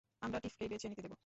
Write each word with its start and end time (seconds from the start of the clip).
আমরা 0.21 0.39
টিফকেই 0.39 0.69
বেছে 0.71 0.87
নিতে 0.89 1.01
দেব। 1.05 1.13